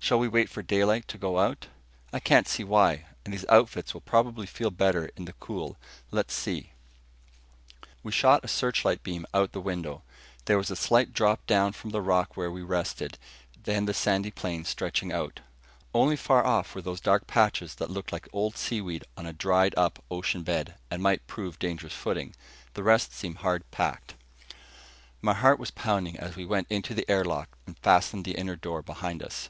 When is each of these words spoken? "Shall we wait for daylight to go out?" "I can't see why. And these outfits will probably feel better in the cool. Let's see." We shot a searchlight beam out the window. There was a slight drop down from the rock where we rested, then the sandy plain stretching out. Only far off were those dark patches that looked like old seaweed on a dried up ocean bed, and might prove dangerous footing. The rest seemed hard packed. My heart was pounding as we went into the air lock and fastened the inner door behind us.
"Shall 0.00 0.18
we 0.18 0.28
wait 0.28 0.50
for 0.50 0.60
daylight 0.62 1.08
to 1.08 1.16
go 1.16 1.38
out?" 1.38 1.68
"I 2.12 2.20
can't 2.20 2.46
see 2.46 2.62
why. 2.62 3.06
And 3.24 3.32
these 3.32 3.46
outfits 3.48 3.94
will 3.94 4.02
probably 4.02 4.46
feel 4.46 4.70
better 4.70 5.10
in 5.16 5.24
the 5.24 5.32
cool. 5.32 5.78
Let's 6.10 6.34
see." 6.34 6.72
We 8.02 8.12
shot 8.12 8.44
a 8.44 8.48
searchlight 8.48 9.02
beam 9.02 9.24
out 9.32 9.52
the 9.52 9.62
window. 9.62 10.02
There 10.44 10.58
was 10.58 10.70
a 10.70 10.76
slight 10.76 11.14
drop 11.14 11.46
down 11.46 11.72
from 11.72 11.88
the 11.88 12.02
rock 12.02 12.36
where 12.36 12.50
we 12.50 12.60
rested, 12.60 13.16
then 13.62 13.86
the 13.86 13.94
sandy 13.94 14.30
plain 14.30 14.66
stretching 14.66 15.10
out. 15.10 15.40
Only 15.94 16.16
far 16.16 16.44
off 16.44 16.74
were 16.74 16.82
those 16.82 17.00
dark 17.00 17.26
patches 17.26 17.76
that 17.76 17.88
looked 17.88 18.12
like 18.12 18.28
old 18.30 18.58
seaweed 18.58 19.04
on 19.16 19.24
a 19.24 19.32
dried 19.32 19.72
up 19.74 20.04
ocean 20.10 20.42
bed, 20.42 20.74
and 20.90 21.02
might 21.02 21.26
prove 21.26 21.58
dangerous 21.58 21.94
footing. 21.94 22.34
The 22.74 22.82
rest 22.82 23.14
seemed 23.14 23.38
hard 23.38 23.64
packed. 23.70 24.16
My 25.22 25.32
heart 25.32 25.58
was 25.58 25.70
pounding 25.70 26.18
as 26.18 26.36
we 26.36 26.44
went 26.44 26.66
into 26.68 26.92
the 26.92 27.10
air 27.10 27.24
lock 27.24 27.56
and 27.66 27.78
fastened 27.78 28.26
the 28.26 28.34
inner 28.36 28.56
door 28.56 28.82
behind 28.82 29.22
us. 29.22 29.48